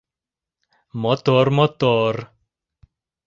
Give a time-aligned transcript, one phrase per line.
[1.03, 2.15] Мотор-мотор.